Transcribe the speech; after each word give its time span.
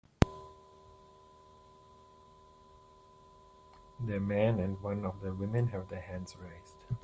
The 4.07 4.19
man 4.19 4.59
and 4.61 4.81
one 4.81 5.05
of 5.05 5.21
the 5.21 5.31
women 5.31 5.67
have 5.67 5.89
their 5.89 6.01
hands 6.01 6.35
raised 6.39 6.97